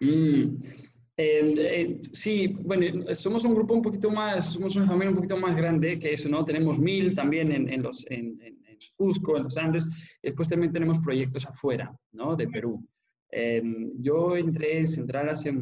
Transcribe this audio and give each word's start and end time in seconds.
Mm, 0.00 0.62
eh, 1.20 1.54
eh, 1.58 2.00
sí, 2.12 2.46
bueno, 2.60 3.12
somos 3.14 3.44
un 3.44 3.54
grupo 3.54 3.74
un 3.74 3.82
poquito 3.82 4.08
más, 4.08 4.52
somos 4.52 4.76
una 4.76 4.86
familia 4.86 5.10
un 5.10 5.16
poquito 5.16 5.36
más 5.36 5.56
grande 5.56 5.98
que 5.98 6.12
eso, 6.12 6.28
¿no? 6.28 6.44
Tenemos 6.44 6.78
mil 6.78 7.14
también 7.16 7.50
en, 7.50 7.68
en 7.68 7.82
los, 7.82 8.08
en, 8.08 8.40
en, 8.40 8.56
Cusco, 8.94 9.36
en 9.36 9.44
los 9.44 9.56
Andes, 9.56 9.86
después 10.22 10.48
también 10.48 10.72
tenemos 10.72 10.98
proyectos 11.00 11.44
afuera, 11.46 11.92
¿no? 12.12 12.36
De 12.36 12.48
Perú. 12.48 12.84
Eh, 13.30 13.62
yo 13.98 14.36
entré 14.36 14.78
en 14.78 14.86
Central 14.86 15.28
hace, 15.28 15.52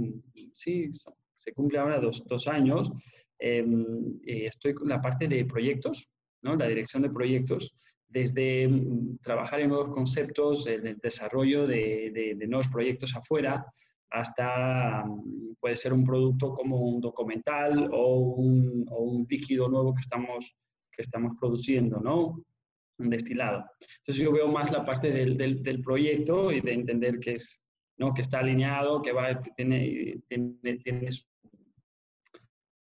sí, 0.53 0.91
se 1.34 1.53
cumple 1.53 1.79
ahora 1.79 1.98
dos, 1.98 2.25
dos 2.27 2.46
años, 2.46 2.91
estoy 3.39 4.75
con 4.75 4.89
la 4.89 5.00
parte 5.00 5.29
de 5.29 5.45
proyectos, 5.46 6.11
¿no? 6.43 6.57
La 6.57 6.68
dirección 6.68 7.03
de 7.03 7.11
proyectos, 7.11 7.75
desde 8.07 8.68
mm, 8.68 9.18
trabajar 9.23 9.61
en 9.61 9.68
nuevos 9.68 9.89
conceptos, 9.89 10.66
el 10.66 10.98
desarrollo 10.98 11.66
de, 11.66 12.11
de, 12.14 12.34
de 12.37 12.46
nuevos 12.46 12.68
proyectos 12.68 13.16
afuera, 13.16 13.64
hasta 14.21 15.05
puede 15.61 15.77
ser 15.77 15.93
un 15.93 16.05
producto 16.05 16.55
como 16.55 16.79
un 16.79 17.01
documental 17.01 17.91
o 17.93 18.19
un, 18.19 18.87
o 18.91 19.02
un 19.02 19.27
líquido 19.29 19.69
nuevo 19.69 19.95
que 19.95 20.01
estamos, 20.01 20.55
que 20.91 21.02
estamos 21.02 21.33
produciendo, 21.38 22.01
¿no? 22.01 22.43
Un 22.98 23.10
destilado. 23.10 23.65
Entonces 23.98 24.24
yo 24.24 24.33
veo 24.33 24.48
más 24.48 24.71
la 24.73 24.84
parte 24.84 25.10
del, 25.10 25.37
del, 25.37 25.62
del 25.62 25.83
proyecto 25.83 26.51
y 26.51 26.60
de 26.60 26.73
entender 26.73 27.19
que, 27.21 27.34
es, 27.34 27.60
¿no? 27.98 28.15
que 28.15 28.23
está 28.23 28.38
alineado, 28.38 29.02
que 29.02 29.12
va, 29.12 29.41
tiene, 29.57 30.21
tiene, 30.29 30.79
tiene, 30.79 31.10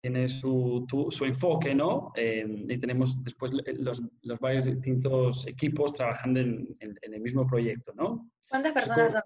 tiene 0.03 0.29
su, 0.29 0.85
tu, 0.89 1.11
su, 1.11 1.25
enfoque, 1.25 1.75
¿no? 1.75 2.13
Eh, 2.17 2.45
y 2.69 2.79
tenemos 2.79 3.23
después 3.23 3.53
los, 3.53 4.03
los, 4.23 4.41
varios 4.41 4.67
distintos 4.67 5.47
equipos 5.47 5.95
trabajando 5.95 6.41
en, 6.41 6.77
en, 6.81 6.99
en, 7.01 7.15
el 7.15 7.21
mismo 7.21 7.47
proyecto, 7.47 7.93
¿no? 7.95 8.29
¿Cuántas 8.51 8.73
personas 8.73 9.13
son? 9.13 9.23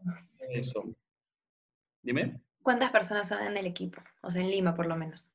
Eso. 0.50 0.95
Dime. 2.06 2.40
¿Cuántas 2.62 2.92
personas 2.92 3.28
son 3.28 3.42
en 3.42 3.56
el 3.56 3.66
equipo? 3.66 4.00
O 4.22 4.30
sea, 4.30 4.40
en 4.40 4.48
Lima 4.48 4.76
por 4.76 4.86
lo 4.86 4.96
menos. 4.96 5.34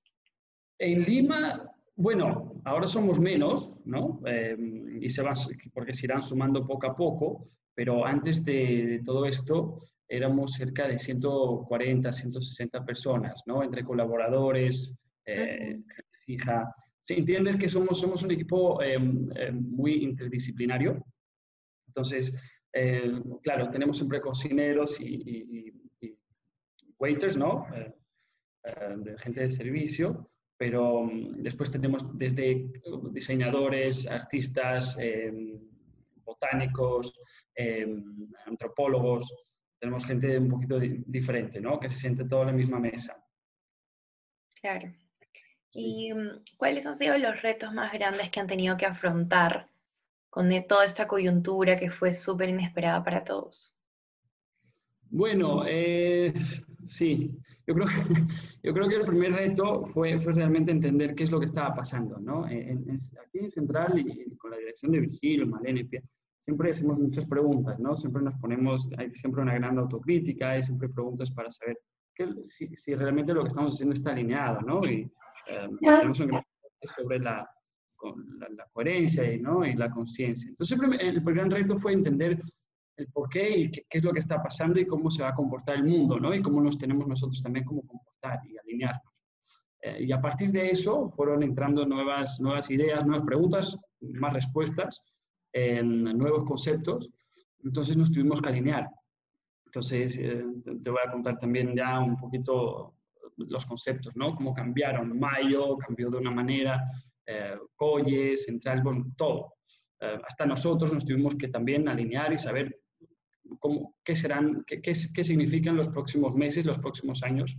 En 0.80 1.04
Lima, 1.04 1.70
bueno, 1.98 2.62
ahora 2.64 2.88
somos 2.88 3.20
menos, 3.20 3.74
¿no? 3.84 4.22
Eh, 4.26 4.56
y 5.02 5.10
se 5.10 5.22
van, 5.22 5.36
porque 5.74 5.94
se 5.94 6.06
irán 6.06 6.24
sumando 6.24 6.66
poco 6.66 6.88
a 6.88 6.96
poco, 6.96 7.50
pero 7.76 8.06
antes 8.06 8.46
de, 8.46 8.86
de 8.86 9.00
todo 9.04 9.26
esto 9.26 9.84
éramos 10.08 10.54
cerca 10.54 10.88
de 10.88 10.98
140, 10.98 12.14
160 12.14 12.86
personas, 12.86 13.44
¿no? 13.46 13.64
Entre 13.64 13.84
colaboradores, 13.84 14.94
eh, 15.26 15.78
gente 15.78 16.18
fija. 16.26 16.74
Si 17.04 17.16
entiendes 17.16 17.58
que 17.58 17.68
somos, 17.68 18.00
somos 18.00 18.24
un 18.24 18.32
equipo 18.32 18.82
eh, 18.82 18.98
muy 18.98 20.04
interdisciplinario, 20.06 21.04
entonces, 21.88 22.34
claro, 23.44 23.70
tenemos 23.70 23.98
siempre 23.98 24.22
cocineros 24.22 25.02
y, 25.02 25.16
y, 25.26 25.81
waiters, 27.02 27.36
¿no? 27.36 27.68
Eh, 27.74 27.92
eh, 28.64 28.94
de 28.98 29.18
gente 29.18 29.42
de 29.42 29.50
servicio, 29.50 30.30
pero 30.56 31.00
um, 31.00 31.42
después 31.42 31.72
tenemos 31.72 32.16
desde 32.18 32.72
diseñadores, 33.12 34.08
artistas, 34.08 34.98
eh, 35.00 35.60
botánicos, 36.24 37.14
antropólogos, 38.46 39.34
tenemos 39.80 40.06
gente 40.06 40.38
un 40.38 40.50
poquito 40.50 40.80
di 40.80 41.04
diferente, 41.08 41.60
¿no? 41.60 41.80
Que 41.80 41.90
se 41.90 41.98
siente 41.98 42.26
todo 42.26 42.42
en 42.42 42.48
la 42.48 42.54
misma 42.54 42.80
mesa. 42.80 43.14
Claro. 44.62 44.94
¿Y 45.74 46.12
um, 46.14 46.44
cuáles 46.58 46.86
han 46.86 46.98
sido 46.98 47.18
los 47.18 47.42
retos 47.42 47.74
más 47.74 47.92
grandes 47.92 48.30
que 48.30 48.40
han 48.40 48.48
tenido 48.48 48.78
que 48.78 48.86
afrontar 48.86 49.68
con 50.30 50.50
toda 50.68 50.86
esta 50.86 51.08
coyuntura 51.08 51.80
que 51.80 51.90
fue 51.90 52.14
súper 52.14 52.50
inesperada 52.50 53.04
para 53.04 53.24
todos? 53.24 53.81
Bueno, 55.12 55.64
eh, 55.68 56.34
sí, 56.86 57.38
yo 57.68 57.74
creo, 57.74 57.86
yo 58.64 58.74
creo 58.74 58.88
que 58.88 58.96
el 58.96 59.06
primer 59.06 59.34
reto 59.34 59.86
fue, 59.88 60.18
fue 60.18 60.34
realmente 60.34 60.72
entender 60.72 61.16
qué 61.16 61.26
es 61.26 61.32
lo 61.32 61.40
que 61.40 61.48
estaba 61.48 61.76
pasando, 61.76 62.18
¿no? 62.18 62.48
En, 62.48 62.90
en, 62.90 62.96
aquí 62.96 63.40
en 63.40 63.50
Central 63.50 64.00
y 64.00 64.36
con 64.38 64.52
la 64.52 64.58
dirección 64.58 64.94
de 64.94 65.02
Virgilio, 65.02 65.46
Malene, 65.46 65.88
siempre 66.46 66.72
hacemos 66.72 66.98
muchas 66.98 67.26
preguntas, 67.26 67.78
¿no? 67.78 67.96
Siempre 67.98 68.22
nos 68.22 68.36
ponemos, 68.36 68.90
hay 68.98 69.12
siempre 69.12 69.42
una 69.42 69.56
gran 69.56 69.78
autocrítica, 69.78 70.52
hay 70.52 70.64
siempre 70.64 70.88
preguntas 70.88 71.30
para 71.32 71.52
saber 71.52 71.78
que, 72.16 72.28
si, 72.50 72.74
si, 72.78 72.96
realmente 72.96 73.34
lo 73.34 73.44
que 73.44 73.50
estamos 73.50 73.74
haciendo 73.74 73.94
está 73.94 74.12
alineado, 74.12 74.62
¿no? 74.62 74.82
Y 74.86 75.12
eh, 75.48 75.70
tenemos 75.82 76.20
un 76.22 76.28
gran 76.28 76.44
sobre 76.96 77.20
la, 77.20 77.48
la, 78.40 78.50
la, 78.50 78.66
coherencia 78.72 79.32
y, 79.32 79.40
¿no? 79.40 79.66
y 79.66 79.76
la 79.76 79.92
conciencia. 79.92 80.50
Entonces, 80.50 80.80
el, 80.82 81.18
el 81.18 81.22
gran 81.22 81.52
reto 81.52 81.78
fue 81.78 81.94
entender 81.94 82.40
el 82.98 83.08
por 83.08 83.30
qué 83.30 83.50
y 83.58 83.72
qué, 83.72 83.86
qué, 83.90 83.98
es 83.98 84.04
lo 84.04 84.14
que 84.14 84.20
está 84.20 84.42
pasando 84.42 84.80
y 84.80 84.86
cómo 84.86 85.10
se 85.10 85.24
va 85.24 85.30
a 85.30 85.36
comportar 85.36 85.76
el 85.76 85.84
mundo, 85.84 86.20
¿no? 86.20 86.34
Y 86.34 86.42
cómo 86.42 86.62
nos 86.62 86.78
tenemos 86.78 87.08
nosotros 87.08 87.42
también 87.42 87.66
como 87.66 87.82
comportar 87.84 88.40
y 88.48 88.58
alinearnos. 88.58 89.14
Eh, 89.82 90.04
y 90.04 90.12
a 90.12 90.22
partir 90.22 90.52
de 90.52 90.70
eso 90.70 91.10
fueron 91.10 91.44
entrando 91.44 91.86
nuevas, 91.86 92.40
nuevas 92.40 92.70
ideas, 92.70 93.06
nuevas 93.06 93.26
preguntas, 93.26 93.80
más 94.02 94.34
respuestas, 94.34 95.04
eh, 95.54 95.82
nuevos 95.84 96.46
conceptos. 96.46 97.10
Entonces 97.64 97.98
nos 97.98 98.12
tuvimos 98.12 98.42
que 98.42 98.50
alinear. 98.50 98.90
Entonces 99.66 100.18
eh, 100.18 100.44
te 100.84 100.90
voy 100.90 101.00
a 101.06 101.12
contar 101.12 101.40
también 101.40 101.76
ya 101.76 102.00
un 102.00 102.18
poquito 102.18 102.96
los 103.38 103.66
conceptos, 103.66 104.16
¿no? 104.16 104.36
Cómo 104.36 104.54
cambiaron. 104.54 105.18
Mayo 105.18 105.78
cambió 105.78 106.10
de 106.10 106.18
una 106.18 106.32
manera, 106.32 106.84
eh, 107.26 107.58
Colle, 107.76 108.38
Central, 108.38 108.82
bueno, 108.84 109.06
todo. 109.16 109.54
Eh, 110.02 110.20
hasta 110.28 110.46
nosotros 110.46 110.92
nos 110.92 111.06
tuvimos 111.06 111.36
que 111.36 111.48
también 111.48 111.88
alinear 111.88 112.34
y 112.34 112.38
saber 112.38 112.82
cómo, 113.60 113.96
qué, 114.04 114.16
serán, 114.16 114.64
qué, 114.66 114.82
qué, 114.82 114.94
qué, 115.14 115.24
significan 115.24 115.76
los 115.76 115.90
próximos 115.90 116.34
meses, 116.34 116.66
los 116.66 116.80
próximos 116.80 117.22
años, 117.22 117.56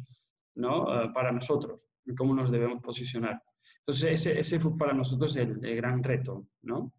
¿no? 0.56 0.82
Uh, 0.82 1.12
para 1.12 1.30
nosotros 1.30 1.88
y 2.04 2.14
cómo 2.14 2.34
nos 2.34 2.50
debemos 2.50 2.82
posicionar. 2.82 3.40
Entonces, 3.78 4.12
ese, 4.12 4.40
ese 4.40 4.58
fue 4.58 4.76
para 4.76 4.92
nosotros 4.92 5.36
el, 5.36 5.64
el, 5.64 5.76
gran 5.76 6.02
reto, 6.02 6.46
¿no? 6.62 6.92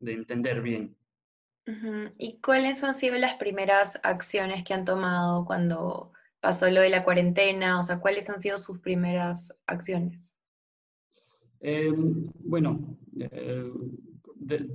De 0.00 0.12
entender 0.12 0.60
bien. 0.60 0.96
¿Y 2.16 2.40
cuáles 2.40 2.82
han 2.82 2.94
sido 2.94 3.16
las 3.18 3.34
primeras 3.34 4.00
acciones 4.02 4.64
que 4.64 4.72
han 4.72 4.86
tomado 4.86 5.44
cuando 5.44 6.12
pasó 6.40 6.70
lo 6.70 6.80
de 6.80 6.88
la 6.88 7.04
cuarentena? 7.04 7.78
O 7.78 7.82
sea, 7.82 8.00
¿cuáles 8.00 8.28
han 8.30 8.40
sido 8.40 8.56
sus 8.56 8.78
primeras 8.78 9.52
acciones? 9.66 10.38
Eh, 11.60 11.92
bueno, 11.94 12.96
eh, 13.18 13.70
de, 14.40 14.68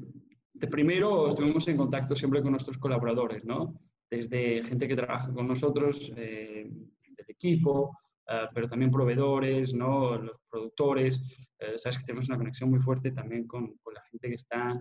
de 0.53 0.67
primero 0.67 1.27
estuvimos 1.27 1.67
en 1.67 1.77
contacto 1.77 2.15
siempre 2.15 2.41
con 2.41 2.51
nuestros 2.51 2.77
colaboradores, 2.77 3.43
¿no? 3.43 3.79
Desde 4.09 4.63
gente 4.63 4.87
que 4.87 4.95
trabaja 4.95 5.33
con 5.33 5.47
nosotros, 5.47 6.11
eh, 6.15 6.69
del 6.69 7.25
equipo, 7.27 7.97
uh, 8.27 8.53
pero 8.53 8.69
también 8.69 8.91
proveedores, 8.91 9.73
¿no? 9.73 10.17
Los 10.17 10.37
productores. 10.49 11.21
Uh, 11.59 11.77
sabes 11.77 11.97
que 11.97 12.05
tenemos 12.05 12.29
una 12.29 12.37
conexión 12.37 12.69
muy 12.69 12.79
fuerte 12.79 13.11
también 13.11 13.47
con, 13.47 13.77
con 13.77 13.93
la 13.93 14.03
gente 14.03 14.29
que 14.29 14.35
está 14.35 14.79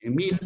en 0.00 0.14
MIL, 0.14 0.38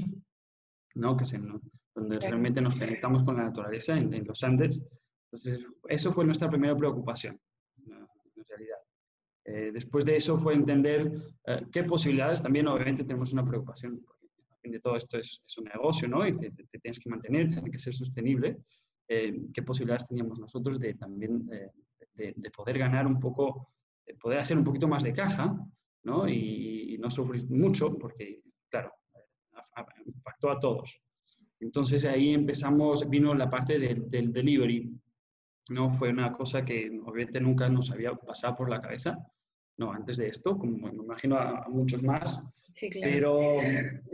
¿no? 0.95 1.17
Que 1.17 1.25
es 1.25 1.33
en, 1.35 1.61
donde 1.95 2.19
realmente 2.19 2.61
nos 2.61 2.75
conectamos 2.75 3.25
con 3.25 3.37
la 3.37 3.45
naturaleza 3.45 3.97
en, 3.97 4.13
en, 4.15 4.27
los 4.27 4.43
Andes. 4.43 4.83
Entonces, 5.31 5.67
eso 5.89 6.13
fue 6.13 6.25
nuestra 6.25 6.49
primera 6.49 6.77
preocupación. 6.77 7.39
Eh, 9.49 9.71
después 9.73 10.05
de 10.05 10.17
eso 10.17 10.37
fue 10.37 10.55
entender 10.55 11.13
eh, 11.47 11.67
qué 11.73 11.85
posibilidades, 11.85 12.43
también 12.43 12.67
obviamente 12.67 13.05
tenemos 13.05 13.33
una 13.33 13.47
preocupación 13.47 14.05
de 14.71 14.81
todo 14.81 14.97
esto 14.97 15.19
es, 15.19 15.43
es 15.47 15.59
un 15.59 15.65
negocio, 15.65 16.09
¿no? 16.09 16.27
Y 16.27 16.37
te, 16.37 16.51
te, 16.51 16.65
te, 16.65 16.79
tienes 16.79 16.99
que 16.99 17.11
mantener, 17.11 17.51
tiene 17.51 17.71
que 17.71 17.79
ser 17.79 17.95
sostenible. 17.95 18.59
Eh, 19.09 19.41
¿Qué 19.53 19.63
posibilidades 19.63 20.09
teníamos 20.09 20.39
nosotros 20.39 20.79
de 20.79 20.95
también 20.95 21.49
eh, 21.53 21.71
de, 22.15 22.35
de, 22.37 22.51
poder 22.51 22.79
ganar 22.79 23.07
un 23.07 23.21
poco, 23.21 23.71
de 24.05 24.15
poder 24.15 24.41
hacer 24.41 24.57
un 24.57 24.65
poquito 24.65 24.89
más 24.89 25.03
de 25.03 25.13
caja, 25.13 25.57
¿no? 26.03 26.29
Y, 26.29 26.95
y 26.95 26.99
no 26.99 27.11
sufrir 27.11 27.49
mucho, 27.51 27.97
porque, 27.99 28.43
claro, 28.69 28.93
impactó 30.05 30.51
a 30.51 30.59
todos. 30.59 31.01
Entonces 31.61 32.05
ahí 32.05 32.35
empezamos, 32.35 33.09
vino 33.09 33.35
la 33.35 33.49
parte 33.49 33.79
del, 33.79 34.11
del 34.11 34.33
delivery, 34.33 34.91
¿no? 35.71 35.91
Fue 35.91 36.11
una 36.11 36.33
cosa 36.33 36.65
que 36.65 36.91
obviamente 37.05 37.41
nunca 37.41 37.69
nos 37.69 37.91
había 37.91 38.15
pasado 38.15 38.57
por 38.57 38.71
la 38.71 38.81
cabeza, 38.81 39.19
¿no? 39.79 39.93
Antes 39.93 40.17
de 40.17 40.29
esto, 40.29 40.57
como 40.59 40.77
me 40.89 41.05
imagino 41.05 41.37
a, 41.37 41.67
muchos 41.69 42.03
más, 42.03 42.43
Sí, 42.73 42.91
claro. 42.91 43.11
Pero, 43.11 43.61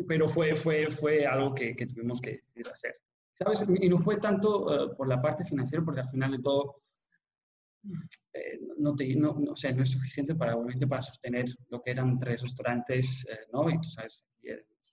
pero 0.06 0.28
fue, 0.28 0.54
fue, 0.54 0.88
fue 0.88 1.26
algo 1.26 1.52
que, 1.52 1.74
que, 1.74 1.84
tuvimos 1.88 2.20
que 2.20 2.30
decidir 2.30 2.68
hacer. 2.68 2.94
¿Sabes? 3.34 3.66
Y 3.80 3.88
no 3.88 3.98
fue 3.98 4.18
tanto 4.18 4.66
uh, 4.66 4.96
por 4.96 5.08
la 5.08 5.20
parte 5.20 5.44
financiera, 5.44 5.84
porque 5.84 6.02
al 6.02 6.10
final 6.10 6.30
de 6.30 6.38
todo 6.38 6.82
eh, 8.34 8.60
no, 8.78 8.94
te, 8.94 9.14
no, 9.16 9.34
no, 9.38 9.52
o 9.52 9.56
sea, 9.56 9.72
no 9.72 9.82
es 9.82 9.90
suficiente 9.90 10.36
para, 10.36 10.54
obviamente, 10.54 10.86
para 10.86 11.02
sostener 11.02 11.46
lo 11.70 11.82
que 11.82 11.90
eran 11.90 12.20
tres 12.20 12.42
restaurantes, 12.42 13.26
eh, 13.28 13.46
¿no? 13.52 13.68
Y 13.68 13.80
tú 13.80 13.90
sabes, 13.90 14.24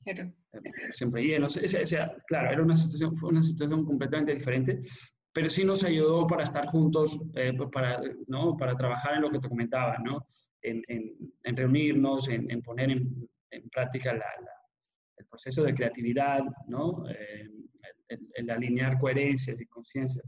claro. 0.04 0.34
eh, 0.54 0.92
siempre 0.92 1.24
llenos. 1.24 1.58
O 1.58 1.68
sea, 1.68 2.16
claro, 2.28 2.52
era 2.52 2.64
una 2.64 2.76
situación, 2.76 3.16
fue 3.18 3.30
una 3.30 3.44
situación 3.44 3.86
completamente 3.86 4.34
diferente, 4.34 4.82
pero 5.32 5.50
sí 5.50 5.64
nos 5.64 5.84
ayudó 5.84 6.26
para 6.28 6.44
estar 6.44 6.68
juntos, 6.68 7.20
eh, 7.36 7.54
para, 7.72 8.02
¿no? 8.28 8.58
para 8.58 8.76
trabajar 8.76 9.16
en 9.16 9.22
lo 9.22 9.30
que 9.30 9.40
te 9.40 9.50
comentaba, 9.50 9.98
¿no? 10.00 10.26
En, 10.62 10.84
en, 10.88 11.34
en 11.44 11.56
reunirnos, 11.56 12.28
en, 12.28 12.50
en 12.52 12.62
poner 12.62 12.92
en, 12.92 13.70
práctica 13.72 14.14
la, 14.14 14.20
la, 14.20 14.52
el 15.18 15.26
proceso 15.26 15.64
de 15.64 15.74
creatividad, 15.74 16.44
¿no? 16.68 17.10
Eh, 17.10 17.50
el, 18.10 18.28
el, 18.34 18.50
alinear 18.50 19.00
coherencias 19.00 19.60
y 19.62 19.66
conciencias. 19.68 20.26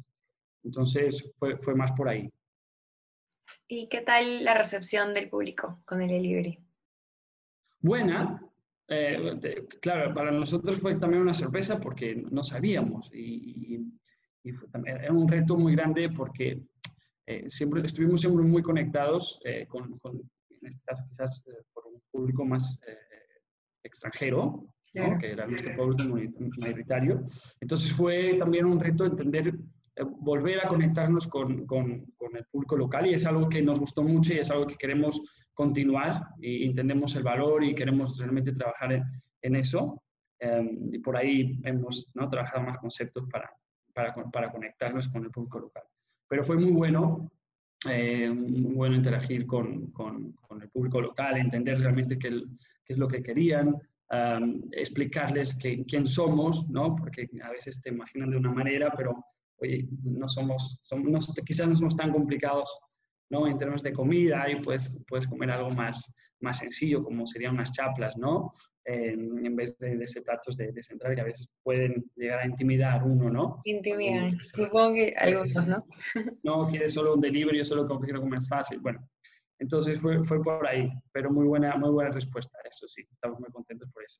Entonces 0.63 1.31
fue, 1.37 1.57
fue 1.57 1.75
más 1.75 1.91
por 1.93 2.07
ahí. 2.07 2.31
¿Y 3.67 3.87
qué 3.87 4.01
tal 4.01 4.43
la 4.43 4.53
recepción 4.53 5.13
del 5.13 5.29
público 5.29 5.81
con 5.85 6.01
el 6.01 6.09
delivery? 6.09 6.59
Buena. 7.79 8.41
Eh, 8.87 9.65
claro, 9.81 10.13
para 10.13 10.31
nosotros 10.31 10.77
fue 10.77 10.95
también 10.95 11.21
una 11.21 11.33
sorpresa 11.33 11.79
porque 11.79 12.15
no 12.29 12.43
sabíamos 12.43 13.09
y, 13.13 13.79
y, 14.43 14.51
fue, 14.51 14.67
era 14.85 15.13
un 15.13 15.27
reto 15.27 15.55
muy 15.55 15.73
grande 15.73 16.09
porque 16.09 16.61
eh, 17.31 17.49
siempre 17.49 17.81
estuvimos 17.81 18.21
siempre 18.21 18.43
muy 18.43 18.61
conectados 18.61 19.39
eh, 19.45 19.65
con, 19.67 19.97
con, 19.99 20.17
en 20.17 20.67
este 20.67 20.81
caso 20.85 21.03
quizás 21.07 21.43
por 21.73 21.87
un 21.87 22.01
público 22.11 22.45
más 22.45 22.79
extranjero, 23.83 24.73
que 24.93 25.31
era 25.31 25.47
nuestro 25.47 25.75
público 25.75 26.17
mayoritario. 26.57 27.25
Entonces 27.59 27.91
fue 27.91 28.35
también 28.37 28.65
un 28.65 28.79
reto 28.79 29.05
entender 29.05 29.55
eh, 29.95 30.03
volver 30.03 30.65
a 30.65 30.67
conectarnos 30.67 31.27
con, 31.27 31.65
con, 31.65 32.05
con, 32.17 32.35
el 32.35 32.45
público 32.45 32.77
local 32.77 33.07
y 33.07 33.13
es 33.13 33.25
algo 33.25 33.49
que 33.49 33.61
nos 33.61 33.79
gustó 33.79 34.03
mucho 34.03 34.33
y 34.33 34.39
es 34.39 34.49
algo 34.49 34.67
que 34.67 34.75
queremos 34.75 35.21
continuar 35.53 36.27
y 36.39 36.65
entendemos 36.65 37.15
el 37.15 37.23
valor 37.23 37.63
y 37.63 37.75
queremos 37.75 38.17
realmente 38.17 38.53
trabajar 38.53 38.93
en, 38.93 39.03
en 39.41 39.55
eso. 39.55 40.01
Um, 40.43 40.91
y 40.91 40.97
por 40.99 41.17
ahí 41.17 41.59
hemos 41.65 42.09
¿no? 42.15 42.27
trabajado 42.27 42.63
más 42.63 42.77
conceptos 42.79 43.27
para, 43.31 43.49
para, 43.93 44.13
para, 44.31 44.51
conectarnos 44.51 45.07
con 45.09 45.23
el 45.23 45.29
público 45.29 45.59
local. 45.59 45.83
Pero 46.31 46.45
fue 46.45 46.55
muy 46.55 46.71
bueno, 46.71 47.29
eh, 47.89 48.29
muy 48.29 48.73
bueno 48.73 48.95
interagir 48.95 49.45
con, 49.45 49.87
con, 49.91 50.33
el 50.61 50.69
público 50.69 51.01
local, 51.01 51.35
entender 51.35 51.77
realmente 51.77 52.17
qué, 52.17 52.41
es 52.87 52.97
lo 52.97 53.09
que 53.09 53.21
querían, 53.21 53.75
explicarles 54.71 55.53
que, 55.57 55.83
quién 55.83 56.05
somos, 56.05 56.69
¿no? 56.69 56.95
porque 56.95 57.29
a 57.43 57.49
veces 57.49 57.81
te 57.81 57.89
imaginan 57.89 58.29
de 58.29 58.37
una 58.37 58.53
manera, 58.53 58.93
pero 58.95 59.25
oye, 59.57 59.89
no 60.03 60.29
somos, 60.29 60.79
somos 60.81 61.33
quizás 61.45 61.67
no 61.67 61.75
somos 61.75 61.97
tan 61.97 62.13
complicados 62.13 62.69
¿no? 63.29 63.45
en 63.45 63.57
términos 63.57 63.83
de 63.83 63.91
comida 63.91 64.49
y 64.49 64.61
puedes, 64.61 64.97
puedes 65.09 65.27
comer 65.27 65.51
algo 65.51 65.71
más, 65.71 66.13
más 66.39 66.59
sencillo, 66.59 67.03
como 67.03 67.25
serían 67.25 67.55
unas 67.55 67.73
chaplas, 67.73 68.15
¿no? 68.15 68.53
En 68.85 69.55
vez 69.55 69.77
de, 69.77 69.97
de 69.97 70.03
ese 70.03 70.21
platos 70.21 70.57
de, 70.57 70.71
de, 70.71 70.81
central 70.81 71.15
que 71.15 71.21
a 71.21 71.25
veces 71.25 71.47
pueden 71.63 72.03
llegar 72.15 72.39
a 72.39 72.45
intimidar 72.45 73.03
uno, 73.03 73.29
¿no? 73.29 73.61
Intimidar, 73.65 74.33
supongo 74.55 74.95
que 74.95 75.13
algunos, 75.17 75.67
¿no? 75.67 75.85
no, 76.43 76.67
quieres 76.69 76.93
solo 76.93 77.13
un 77.13 77.21
delivery, 77.21 77.59
yo 77.59 77.65
solo 77.65 77.87
quiero 78.01 78.21
comer 78.21 78.41
fácil, 78.43 78.79
bueno. 78.79 79.07
Entonces 79.59 79.99
fue, 79.99 80.23
fue 80.23 80.41
por 80.41 80.65
ahí, 80.65 80.89
pero 81.11 81.31
muy 81.31 81.45
buena, 81.45 81.75
muy 81.77 81.91
buena 81.91 82.09
respuesta, 82.09 82.57
eso 82.67 82.87
sí, 82.87 83.03
estamos 83.11 83.39
muy 83.39 83.49
contentos 83.51 83.89
por 83.91 84.03
eso. 84.03 84.19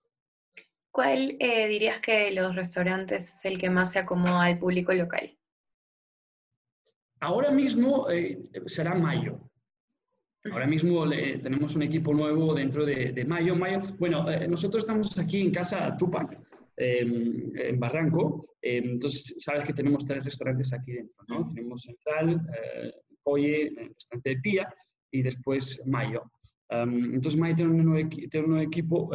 ¿Cuál 0.91 1.37
eh, 1.39 1.67
dirías 1.67 1.99
que 2.01 2.25
de 2.25 2.31
los 2.31 2.55
restaurantes 2.55 3.29
es 3.29 3.45
el 3.45 3.57
que 3.57 3.69
más 3.69 3.93
se 3.93 3.99
acomoda 3.99 4.43
al 4.43 4.59
público 4.59 4.93
local? 4.93 5.35
Ahora 7.21 7.49
mismo 7.49 8.09
eh, 8.09 8.49
será 8.65 8.93
Mayo. 8.93 9.50
Ahora 10.49 10.65
mismo 10.65 11.11
eh, 11.11 11.39
tenemos 11.41 11.75
un 11.75 11.83
equipo 11.83 12.13
nuevo 12.13 12.53
dentro 12.53 12.85
de, 12.85 13.11
de 13.11 13.25
Mayo. 13.25 13.55
Mayo. 13.55 13.81
Bueno, 13.99 14.29
eh, 14.29 14.47
nosotros 14.47 14.83
estamos 14.83 15.17
aquí 15.19 15.41
en 15.41 15.51
casa 15.51 15.95
Tupac, 15.97 16.39
em, 16.77 17.51
en 17.55 17.79
Barranco. 17.79 18.55
Em, 18.61 18.91
entonces, 18.91 19.35
sabes 19.39 19.63
que 19.63 19.73
tenemos 19.73 20.05
tres 20.05 20.23
restaurantes 20.23 20.73
aquí 20.73 20.93
dentro, 20.93 21.23
¿no? 21.27 21.47
Tenemos 21.53 21.83
Central, 21.83 22.41
Coye, 23.23 23.67
el 23.67 23.93
restaurante 23.93 24.29
de 24.31 24.37
Pía 24.37 24.75
y 25.11 25.21
después 25.21 25.81
Mayo. 25.85 26.23
Um, 26.71 27.13
entonces, 27.15 27.39
Mayo 27.39 27.55
tiene 27.55 27.71
un 27.71 27.85
nuevo, 27.85 28.09
tiene 28.09 28.45
un 28.45 28.51
nuevo 28.51 28.67
equipo 28.67 29.11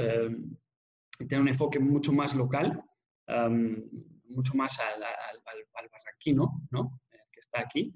tiene 1.18 1.42
un 1.42 1.48
enfoque 1.48 1.78
mucho 1.78 2.12
más 2.12 2.34
local, 2.34 2.82
um, 3.28 3.82
mucho 4.28 4.54
más 4.54 4.78
al, 4.78 5.02
al, 5.02 5.62
al, 5.74 5.88
barranquino, 5.90 6.60
¿no? 6.70 7.00
que 7.32 7.40
está 7.40 7.60
aquí. 7.60 7.94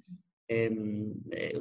Eh, 0.48 0.70
eh, 1.30 1.60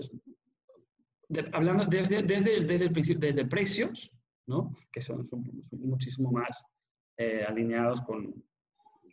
de, 1.30 1.50
hablando 1.54 1.86
desde, 1.86 2.24
desde, 2.24 2.64
desde, 2.66 2.86
el 2.86 2.92
principio, 2.92 3.28
desde 3.28 3.46
precios, 3.46 4.12
¿no? 4.48 4.76
que 4.92 5.00
son, 5.02 5.26
son, 5.28 5.44
son 5.70 5.80
muchísimo 5.81 6.31
más 6.31 6.62
eh, 7.18 7.46
alineados 7.48 8.02
con, 8.02 8.44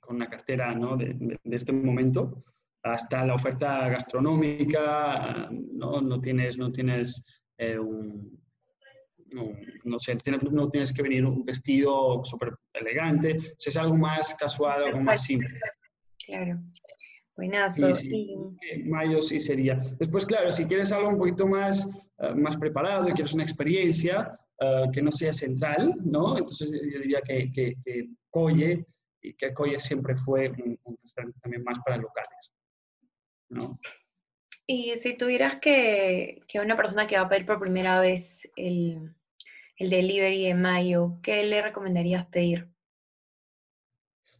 con 0.01 0.19
la 0.19 0.29
cartera 0.29 0.75
¿no? 0.75 0.97
de, 0.97 1.15
de, 1.15 1.39
de, 1.43 1.57
este 1.57 1.73
momento, 1.73 2.43
hasta 2.83 3.25
la 3.25 3.35
oferta 3.35 3.89
gastronómica, 3.89 5.49
no, 5.51 6.01
no 6.01 6.21
tienes, 6.21 6.57
no 6.57 6.73
tienes 6.73 7.23
un, 7.59 8.41
no, 9.33 9.51
no, 9.85 9.99
sé, 9.99 10.17
no 10.51 10.71
tienes 10.71 10.93
que 10.93 11.03
venir 11.03 11.25
un 11.25 11.45
vestido 11.45 12.25
súper 12.25 12.55
elegante, 12.73 13.39
si 13.59 13.71
es 13.71 13.77
algo 13.77 13.97
más 13.97 14.35
casual, 14.35 14.85
algo 14.85 15.01
más 15.01 15.25
simple. 15.25 15.59
Claro, 16.25 16.59
buenazo. 17.37 17.95
Sí, 17.95 18.11
sí. 18.11 18.83
Mayo 18.85 19.21
sí 19.21 19.39
sería. 19.39 19.75
Después, 19.99 20.27
claro, 20.27 20.51
si 20.51 20.67
quieres 20.67 20.93
algo 20.93 21.11
un 21.11 21.19
poquito 21.19 21.47
más, 21.47 21.87
uh, 22.19 22.35
más 22.35 22.57
preparado 22.57 23.09
y 23.09 23.13
quieres 23.13 23.35
una 23.35 23.45
experiencia 23.45 24.39
uh, 24.61 24.91
que 24.91 25.03
no 25.03 25.13
sea 25.13 25.33
central, 25.33 25.95
¿no? 26.05 26.39
Entonces 26.39 26.71
yo 26.71 27.01
diría 27.01 27.21
que, 27.23 27.53
que, 27.53 27.77
que 27.85 28.09
Coye, 28.31 28.87
y 29.23 29.35
que 29.35 29.53
Coye 29.53 29.79
siempre 29.79 30.17
fue 30.17 30.51
un, 30.51 30.79
un 30.85 30.99
restaurante 31.03 31.39
también 31.41 31.63
más 31.65 31.79
para 31.85 31.99
locales, 31.99 32.53
¿no? 33.51 33.79
Y 34.69 34.97
si 34.97 35.17
tuvieras 35.17 35.61
que, 35.61 36.41
que, 36.49 36.59
una 36.59 36.77
persona 36.77 37.07
que 37.07 37.17
va 37.17 37.23
a 37.23 37.29
pedir 37.29 37.47
por 37.47 37.61
primera 37.61 38.01
vez 38.01 38.51
el, 38.57 39.15
el 39.77 39.91
delivery 39.91 40.47
de 40.47 40.55
mayo, 40.55 41.21
¿qué 41.23 41.45
le 41.45 41.63
recomendarías 41.63 42.27
pedir? 42.27 42.69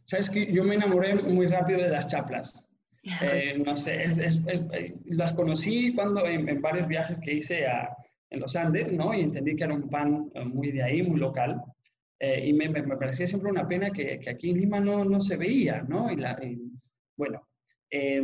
Sabes 0.03 0.29
que 0.29 0.51
yo 0.51 0.63
me 0.63 0.75
enamoré 0.75 1.15
muy 1.15 1.47
rápido 1.47 1.81
de 1.81 1.89
las 1.89 2.07
chaplas. 2.07 2.66
Eh, 3.21 3.61
no 3.63 3.77
sé, 3.77 4.03
es, 4.03 4.17
es, 4.17 4.41
es, 4.47 4.93
las 5.05 5.33
conocí 5.33 5.93
cuando 5.93 6.25
en, 6.25 6.47
en, 6.49 6.61
varios 6.61 6.87
viajes 6.87 7.19
que 7.19 7.35
hice 7.35 7.65
a, 7.65 7.95
en 8.29 8.39
los 8.39 8.55
Andes, 8.55 8.91
¿no? 8.91 9.13
Y 9.13 9.21
entendí 9.21 9.55
que 9.55 9.63
era 9.63 9.73
un 9.73 9.89
pan 9.89 10.29
eh, 10.33 10.43
muy 10.43 10.71
de 10.71 10.83
ahí, 10.83 11.01
muy 11.01 11.19
local. 11.19 11.61
Eh, 12.19 12.47
y 12.47 12.53
me, 12.53 12.67
me, 12.69 12.81
me, 12.81 12.97
parecía 12.97 13.27
siempre 13.27 13.51
una 13.51 13.67
pena 13.67 13.91
que, 13.91 14.19
que, 14.19 14.29
aquí 14.29 14.49
en 14.49 14.57
Lima 14.57 14.79
no, 14.79 15.05
no 15.05 15.21
se 15.21 15.37
veía, 15.37 15.83
¿no? 15.83 16.11
Y, 16.11 16.15
la, 16.15 16.37
y 16.43 16.59
bueno, 17.15 17.47
eh, 17.89 18.21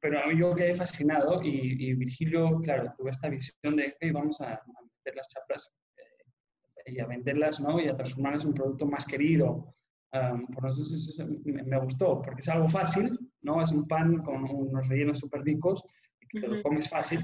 pero 0.00 0.32
yo 0.32 0.54
quedé 0.54 0.74
fascinado 0.74 1.42
y, 1.42 1.90
y, 1.90 1.94
Virgilio, 1.94 2.60
claro, 2.60 2.92
tuvo 2.96 3.10
esta 3.10 3.28
visión 3.28 3.76
de 3.76 3.94
hey, 4.00 4.10
vamos 4.10 4.40
a, 4.40 4.54
a, 4.54 4.62
meter 4.96 5.16
las 5.16 5.28
chaplas 5.28 5.70
eh, 5.96 6.92
y 6.92 6.98
a 6.98 7.06
venderlas, 7.06 7.60
¿no? 7.60 7.78
Y 7.80 7.88
a 7.88 7.96
transformarlas 7.96 8.42
en 8.42 8.48
un 8.48 8.54
producto 8.54 8.86
más 8.86 9.06
querido. 9.06 9.74
Um, 10.12 10.46
por 10.48 10.68
eso, 10.68 10.82
eso 10.82 11.26
me, 11.44 11.62
me, 11.62 11.78
gustó, 11.78 12.20
porque 12.20 12.40
es 12.40 12.48
algo 12.48 12.68
fácil, 12.68 13.16
¿no? 13.42 13.62
Es 13.62 13.70
un 13.70 13.86
pan 13.86 14.18
con 14.24 14.42
unos 14.50 14.88
rellenos 14.88 15.18
súper 15.18 15.42
ricos 15.42 15.84
y 16.20 16.26
que 16.26 16.40
te 16.40 16.48
lo 16.48 16.62
comes 16.62 16.88
fácil. 16.88 17.20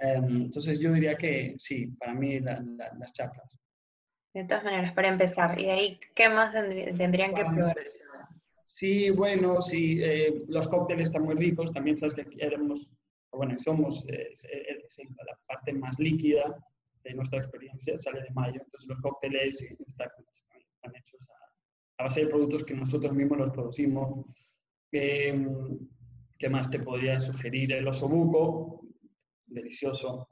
Um, 0.00 0.42
entonces 0.42 0.78
yo 0.78 0.92
diría 0.92 1.16
que 1.16 1.54
sí, 1.58 1.88
para 1.98 2.14
mí 2.14 2.38
la, 2.38 2.60
la, 2.60 2.92
las 2.98 3.12
chaplas. 3.12 3.58
De 4.32 4.44
todas 4.44 4.62
maneras, 4.62 4.92
para 4.92 5.08
empezar, 5.08 5.60
¿y 5.60 5.68
ahí 5.68 6.00
qué 6.14 6.28
más 6.28 6.52
tendrían 6.52 7.34
que 7.34 7.44
probar? 7.44 7.76
Sí, 8.64 9.10
bueno, 9.10 9.60
sí, 9.60 10.00
eh, 10.00 10.44
los 10.48 10.68
cócteles 10.68 11.08
están 11.08 11.24
muy 11.24 11.34
ricos, 11.34 11.72
también 11.72 11.98
sabes 11.98 12.14
que 12.14 12.26
éramos, 12.38 12.88
bueno, 13.32 13.58
somos 13.58 14.06
eh, 14.08 14.32
la 15.26 15.38
parte 15.46 15.72
más 15.72 15.98
líquida 15.98 16.56
de 17.02 17.14
nuestra 17.14 17.40
experiencia, 17.40 17.98
sale 17.98 18.22
de 18.22 18.30
mayo, 18.30 18.60
entonces 18.64 18.88
los 18.88 19.00
cócteles 19.00 19.60
están, 19.60 20.08
están 20.18 20.96
hechos 20.96 21.28
a, 21.28 21.39
a, 22.00 22.04
base 22.04 22.24
de 22.24 22.30
productos 22.30 22.64
que 22.64 22.74
nosotros 22.74 23.12
mismos 23.12 23.38
los 23.38 23.50
producimos. 23.50 24.26
Eh, 24.92 25.46
¿Qué 26.38 26.48
más 26.48 26.70
te 26.70 26.80
podría 26.80 27.18
sugerir? 27.18 27.72
El 27.72 27.86
osobuco, 27.86 28.86
delicioso. 29.46 30.26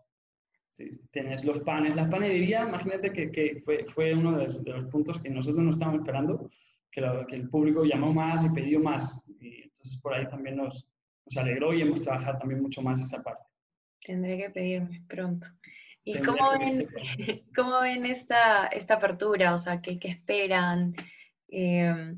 Sí, 0.76 1.00
tienes 1.10 1.44
los 1.44 1.58
panes, 1.60 1.96
la 1.96 2.08
panadería, 2.08 2.62
imagínate 2.62 3.12
que, 3.12 3.30
que 3.32 3.60
fue, 3.64 3.84
fue, 3.88 4.14
uno 4.14 4.38
de 4.38 4.44
los, 4.44 4.64
de 4.64 4.72
los 4.72 4.84
puntos 4.86 5.20
que 5.20 5.28
nosotros 5.28 5.62
no 5.62 5.70
estábamos 5.70 6.00
esperando, 6.00 6.48
que, 6.90 7.00
lo, 7.00 7.26
que, 7.26 7.34
el 7.34 7.48
público 7.48 7.84
llamó 7.84 8.12
más 8.12 8.44
y 8.44 8.50
pidió 8.50 8.80
más. 8.80 9.20
Y 9.40 9.62
entonces 9.64 9.98
por 10.00 10.14
ahí 10.14 10.28
también 10.28 10.56
nos, 10.56 10.88
nos, 11.26 11.36
alegró 11.36 11.74
y 11.74 11.82
hemos 11.82 12.02
trabajado 12.02 12.38
también 12.38 12.62
mucho 12.62 12.80
más 12.80 13.00
esa 13.00 13.22
parte. 13.22 13.42
Tendré 14.04 14.38
que 14.38 14.50
pedirme 14.50 15.02
pronto. 15.08 15.46
¿Y 16.04 16.18
cómo 16.20 16.52
ven, 16.58 16.88
cómo 17.56 17.80
ven 17.80 18.06
esta, 18.06 18.68
esta 18.68 18.94
apertura? 18.94 19.54
O 19.54 19.58
sea, 19.58 19.82
¿qué, 19.82 19.98
qué 19.98 20.08
esperan? 20.08 20.94
Eh, 21.48 22.14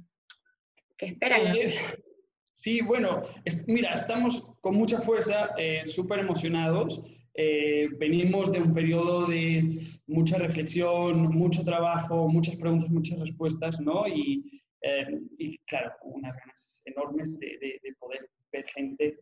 ¿Qué 0.96 1.06
esperan? 1.06 1.56
Eh, 1.56 1.74
sí, 2.52 2.80
bueno, 2.80 3.22
es, 3.44 3.66
mira, 3.66 3.94
estamos 3.94 4.56
con 4.60 4.74
mucha 4.74 5.00
fuerza, 5.00 5.50
eh, 5.56 5.84
súper 5.86 6.20
emocionados. 6.20 7.02
Eh, 7.34 7.88
venimos 7.96 8.52
de 8.52 8.60
un 8.60 8.74
periodo 8.74 9.26
de 9.26 9.78
mucha 10.08 10.36
reflexión, 10.36 11.28
mucho 11.28 11.64
trabajo, 11.64 12.28
muchas 12.28 12.56
preguntas, 12.56 12.90
muchas 12.90 13.18
respuestas, 13.20 13.80
¿no? 13.80 14.06
Y, 14.08 14.62
eh, 14.82 15.20
y 15.38 15.58
claro, 15.58 15.92
unas 16.02 16.36
ganas 16.36 16.82
enormes 16.84 17.38
de, 17.38 17.46
de, 17.60 17.80
de 17.82 17.94
poder 17.98 18.28
ver 18.52 18.66
gente 18.66 19.20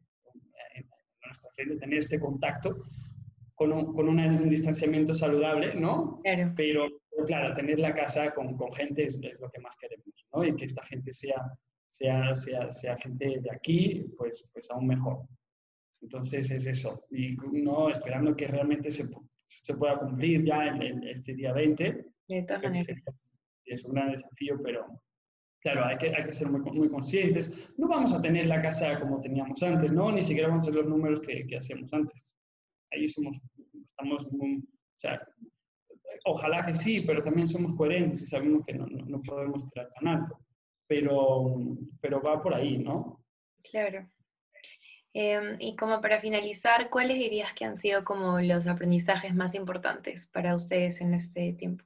en 0.75 0.89
nuestra 1.25 1.51
frente, 1.55 1.77
tener 1.77 1.99
este 1.99 2.19
contacto 2.19 2.83
con 3.55 3.73
un, 3.73 3.93
con 3.93 4.09
un 4.09 4.49
distanciamiento 4.49 5.15
saludable, 5.15 5.75
¿no? 5.75 6.21
Claro. 6.23 6.53
Pero, 6.57 6.89
pero, 7.19 7.27
claro, 7.27 7.53
tener 7.53 7.81
la 7.81 7.93
casa 7.93 8.33
con, 8.33 8.57
con 8.57 8.73
gente 8.73 9.03
es, 9.03 9.19
es, 9.21 9.41
lo 9.41 9.51
que 9.51 9.61
más 9.61 9.75
queremos, 9.75 10.07
¿no? 10.33 10.45
Y 10.45 10.55
que 10.55 10.67
esta 10.67 10.85
gente 10.85 11.11
sea, 11.11 11.53
sea, 11.91 12.33
sea, 12.37 12.71
sea 12.71 12.97
gente 12.99 13.41
de 13.41 13.51
aquí, 13.51 14.07
pues, 14.17 14.45
pues 14.53 14.71
aún 14.71 14.87
mejor. 14.87 15.27
Entonces 16.01 16.49
es 16.49 16.65
eso. 16.67 17.05
Y 17.11 17.37
no 17.51 17.91
esperando 17.91 18.37
que 18.37 18.47
realmente 18.47 18.89
se, 18.93 19.03
se 19.49 19.77
pueda 19.77 19.99
cumplir 19.99 20.45
ya 20.45 20.69
en, 20.69 21.03
este 21.09 21.35
día 21.35 21.53
20. 21.53 22.07
De 22.29 22.43
todas 22.45 22.63
maneras. 22.63 22.87
Es 23.65 23.85
un 23.85 23.95
gran 23.95 24.13
desafío, 24.13 24.61
pero 24.63 24.87
claro, 25.61 25.87
hay 25.87 25.99
que, 25.99 26.15
hay 26.15 26.25
que 26.25 26.33
ser 26.33 26.49
muy, 26.49 26.61
muy, 26.61 26.89
conscientes. 26.89 27.75
No 27.79 27.89
vamos 27.89 28.13
a 28.13 28.23
tener 28.23 28.47
la 28.47 28.63
casa 28.63 29.01
como 29.01 29.21
teníamos 29.21 29.61
antes, 29.65 29.91
¿no? 29.91 30.13
Ni 30.13 30.23
siquiera 30.23 30.51
vamos 30.51 30.69
a 30.69 30.71
hacer 30.71 30.83
los 30.83 30.89
números 30.89 31.21
que, 31.23 31.45
que 31.49 31.57
hacíamos 31.57 31.93
antes. 31.93 32.23
Ahí 32.93 33.09
somos, 33.09 33.37
estamos 33.91 34.31
muy, 34.31 34.59
o 34.59 35.01
sea, 35.01 35.21
ojalá 36.25 36.65
que 36.67 36.75
sí, 36.75 37.01
pero 37.01 37.23
también 37.23 37.49
somos 37.49 37.77
coherentes 37.77 38.23
y 38.23 38.27
sabemos 38.27 38.65
que 38.67 38.75
no, 38.75 38.87
no, 38.87 39.23
podemos 39.23 39.69
tirar 39.71 39.91
tan 39.95 40.09
alto. 40.09 40.39
Pero, 40.87 41.57
pero 42.01 42.23
va 42.23 42.43
por 42.43 42.55
ahí, 42.55 42.79
¿no? 42.79 43.23
Claro. 43.71 44.09
Em, 45.15 45.57
y 45.59 45.77
como 45.77 46.01
para 46.01 46.21
finalizar, 46.21 46.91
¿cuáles 46.91 47.19
dirías 47.19 47.53
que 47.55 47.65
han 47.65 47.79
sido 47.79 48.05
como 48.05 48.41
los 48.41 48.67
aprendizajes 48.67 49.35
más 49.35 49.55
importantes 49.55 50.27
para 50.27 50.55
ustedes 50.55 51.01
en 51.01 51.15
este 51.15 51.53
tiempo? 51.55 51.85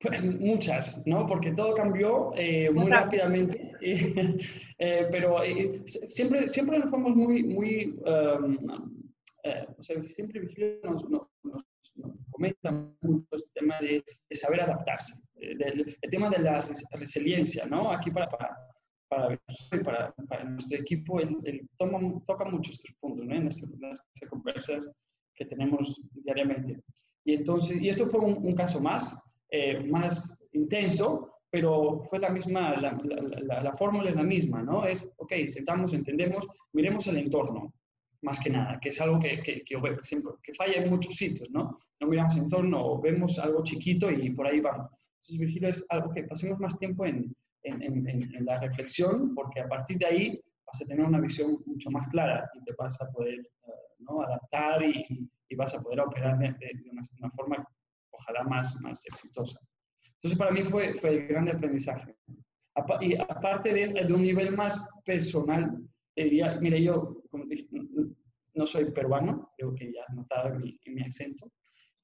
Pues 0.00 0.22
muchas, 0.22 1.04
¿no? 1.06 1.26
Porque 1.26 1.52
todo 1.52 1.74
cambió 1.74 2.32
eh, 2.36 2.70
muy 2.70 2.90
rápidamente, 2.90 3.72
eh, 3.80 5.08
pero 5.10 5.42
eh, 5.42 5.82
siempre, 5.86 6.46
siempre 6.46 6.78
nos 6.78 6.90
fuimos 6.90 7.16
muy, 7.16 7.42
muy 7.42 7.98
um, 8.04 8.58
o 9.78 9.82
sea, 9.82 10.02
siempre 10.04 10.42
nos, 10.82 11.08
nos, 11.08 11.22
comenta 12.34 12.72
mucho 12.72 13.28
el 13.30 13.38
este 13.38 13.60
tema 13.60 13.78
de, 13.80 14.04
saber 14.34 14.62
adaptarse, 14.62 15.14
el 15.36 16.10
tema 16.10 16.28
de 16.30 16.40
la 16.40 16.68
resiliencia, 16.92 17.64
¿no? 17.66 17.92
Aquí 17.92 18.10
para, 18.10 18.28
para, 18.28 19.38
para, 19.84 20.14
para, 20.28 20.44
nuestro 20.44 20.78
equipo, 20.78 21.20
él, 21.20 21.68
toma, 21.78 22.00
toca 22.26 22.44
mucho 22.44 22.72
estos 22.72 22.92
puntos, 23.00 23.24
¿no? 23.24 23.34
En 23.34 23.46
estas, 23.46 23.70
conversas 24.28 24.90
que 25.36 25.44
tenemos 25.46 26.00
diariamente. 26.10 26.82
Y 27.24 27.34
entonces, 27.34 27.80
y 27.80 27.88
esto 27.88 28.06
fue 28.06 28.20
un, 28.20 28.52
caso 28.54 28.80
más, 28.80 29.16
eh, 29.50 29.80
más 29.84 30.48
intenso, 30.52 31.30
pero 31.50 32.00
fue 32.02 32.18
la 32.18 32.30
misma, 32.30 32.76
la, 32.80 33.00
la, 33.44 33.62
la, 33.62 33.72
fórmula 33.74 34.10
es 34.10 34.16
la 34.16 34.24
misma, 34.24 34.60
¿no? 34.60 34.84
Es, 34.86 35.14
ok, 35.18 35.32
sentamos, 35.46 35.92
entendemos, 35.92 36.48
miremos 36.72 37.06
el 37.06 37.18
entorno, 37.18 37.72
más 38.24 38.40
que 38.40 38.50
nada, 38.50 38.80
que 38.80 38.88
es 38.88 39.00
algo 39.00 39.20
que, 39.20 39.42
que, 39.42 39.62
que, 39.62 39.76
que 40.42 40.54
falla 40.54 40.82
en 40.82 40.90
muchos 40.90 41.14
sitios, 41.14 41.50
¿no? 41.50 41.78
No 42.00 42.06
miramos 42.08 42.36
en 42.36 42.48
torno, 42.48 43.00
vemos 43.00 43.38
algo 43.38 43.62
chiquito 43.62 44.10
y 44.10 44.30
por 44.30 44.46
ahí 44.46 44.60
vamos. 44.60 44.90
Entonces, 45.18 45.38
Virgilio, 45.38 45.68
es 45.68 45.86
algo 45.90 46.12
que 46.12 46.24
pasemos 46.24 46.58
más 46.58 46.78
tiempo 46.78 47.04
en, 47.06 47.34
en, 47.62 48.08
en, 48.08 48.44
la 48.44 48.58
reflexión, 48.60 49.34
porque 49.34 49.60
a 49.60 49.68
partir 49.68 49.98
de 49.98 50.06
ahí 50.06 50.40
vas 50.66 50.82
a 50.82 50.86
tener 50.86 51.04
una 51.04 51.20
visión 51.20 51.62
mucho 51.66 51.90
más 51.90 52.08
clara 52.08 52.50
y 52.54 52.64
te 52.64 52.72
vas 52.76 53.00
a 53.00 53.10
poder 53.12 53.38
eh, 53.38 53.72
¿no? 54.00 54.22
adaptar 54.22 54.82
y, 54.82 55.28
y, 55.48 55.54
vas 55.54 55.74
a 55.74 55.80
poder 55.80 56.00
operar 56.00 56.38
de, 56.38 56.54
una, 56.90 57.02
una, 57.20 57.30
forma, 57.30 57.68
ojalá, 58.10 58.42
más, 58.44 58.74
más 58.80 59.04
exitosa. 59.06 59.58
Entonces, 60.14 60.38
para 60.38 60.50
mí 60.50 60.64
fue, 60.64 60.94
fue 60.94 61.10
el 61.10 61.28
gran 61.28 61.48
aprendizaje. 61.48 62.16
Y 63.00 63.16
aparte 63.16 63.72
de, 63.72 64.04
de 64.04 64.12
un 64.12 64.22
nivel 64.22 64.56
más 64.56 64.84
personal, 65.04 65.78
diría, 66.22 66.58
mire, 66.60 66.80
yo 66.82 67.22
no 68.54 68.66
soy 68.66 68.90
peruano, 68.92 69.50
creo 69.56 69.74
que 69.74 69.92
ya 69.92 70.02
has 70.06 70.14
notado 70.14 70.54
en 70.54 70.94
mi, 70.94 71.02
acento. 71.02 71.50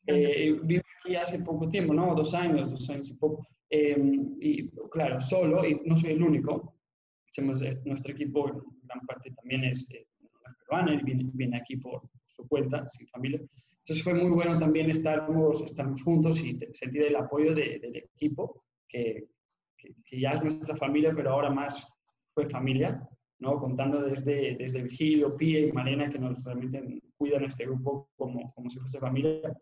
Eh, 0.06 0.58
vivo 0.64 0.82
aquí 0.98 1.14
hace 1.14 1.42
poco 1.44 1.68
tiempo, 1.68 1.94
¿no? 1.94 2.14
Dos 2.14 2.34
años, 2.34 2.70
dos 2.70 2.90
años 2.90 3.08
y 3.08 3.14
poco. 3.14 3.46
Em, 3.68 4.36
y 4.40 4.68
claro, 4.90 5.20
solo, 5.20 5.64
y 5.64 5.80
no 5.84 5.96
soy 5.96 6.12
el 6.12 6.22
único. 6.22 6.76
nuestro 7.84 8.12
equipo, 8.12 8.50
gran 8.82 9.00
parte 9.06 9.30
también 9.30 9.64
es, 9.64 9.86
peruana, 10.58 10.94
y 10.94 11.30
viene, 11.32 11.56
aquí 11.56 11.76
por 11.76 12.02
su 12.34 12.46
cuenta, 12.48 12.86
sin 12.88 13.06
familia. 13.08 13.40
Entonces 13.78 14.02
fue 14.02 14.14
muy 14.14 14.30
bueno 14.30 14.58
también 14.58 14.90
estar 14.90 15.26
estamos 15.64 16.02
juntos 16.02 16.40
y 16.40 16.58
sentir 16.72 17.02
el 17.02 17.16
apoyo 17.16 17.54
del 17.54 17.96
equipo, 17.96 18.64
que, 18.88 19.28
que, 19.76 20.20
ya 20.20 20.32
es 20.32 20.42
nuestra 20.42 20.76
familia, 20.76 21.12
pero 21.14 21.30
ahora 21.30 21.50
más 21.50 21.86
fue 22.34 22.48
familia. 22.50 23.08
¿No? 23.40 23.58
contando 23.58 24.02
desde, 24.02 24.56
desde 24.56 24.82
Virgilio, 24.82 25.36
Pía 25.36 25.60
y 25.60 25.72
Marina, 25.72 26.10
que 26.10 26.18
nos 26.18 26.42
realmente 26.44 27.02
cuidan 27.16 27.44
este 27.44 27.64
grupo 27.64 28.08
como, 28.16 28.52
como 28.54 28.70
si 28.70 28.78
fuese 28.78 28.98
familia. 28.98 29.52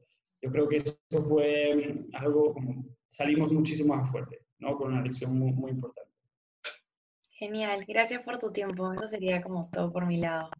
Yo 0.43 0.51
creo 0.51 0.69
que 0.69 0.77
eso 0.77 0.97
fue 1.29 2.05
algo 2.13 2.53
como 2.53 2.85
salimos 3.09 3.53
muchísimo 3.53 3.97
más 3.97 4.11
fuerte, 4.11 4.39
¿no? 4.59 4.77
con 4.77 4.93
una 4.93 5.03
lección 5.03 5.37
muy, 5.39 5.53
muy 5.53 5.71
importante. 5.73 6.09
Genial, 7.31 7.85
gracias 7.87 8.23
por 8.23 8.39
tu 8.39 8.51
tiempo. 8.51 8.93
Eso 8.93 9.09
sería 9.09 9.41
como 9.41 9.71
todo 9.73 9.93
por 9.93 10.07
mi 10.07 10.19
lado. 10.19 10.51